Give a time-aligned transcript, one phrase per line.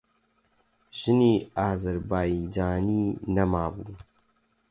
[0.99, 3.95] ژنی ئازەربایجانیی نەمابوو.